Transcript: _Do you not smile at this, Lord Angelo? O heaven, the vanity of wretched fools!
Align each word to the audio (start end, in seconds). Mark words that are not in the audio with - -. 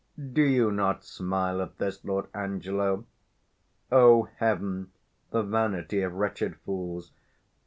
_Do 0.33 0.41
you 0.41 0.71
not 0.71 1.03
smile 1.03 1.61
at 1.61 1.77
this, 1.77 2.03
Lord 2.03 2.25
Angelo? 2.33 3.05
O 3.91 4.23
heaven, 4.37 4.91
the 5.29 5.43
vanity 5.43 6.01
of 6.01 6.13
wretched 6.15 6.55
fools! 6.65 7.11